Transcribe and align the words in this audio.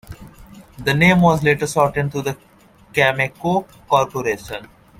The 0.79 0.95
name 0.95 1.21
was 1.21 1.43
later 1.43 1.67
shortened 1.67 2.11
to 2.13 2.35
"Cameco 2.91 3.67
Corporation". 3.87 4.67